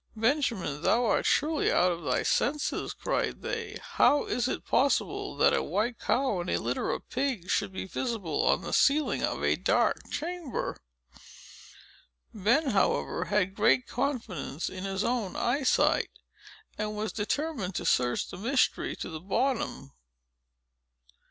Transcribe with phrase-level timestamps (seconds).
[0.15, 3.77] "Benjamin, thou art surely out of thy senses!" cried they.
[3.79, 7.85] "How is it possible that a white cow and a litter of pigs should be
[7.85, 10.75] visible on the ceiling of a dark chamber?"
[12.33, 16.09] Ben, however, had great confidence in his own eyesight,
[16.79, 19.91] and was determined to search the mystery to the bottom.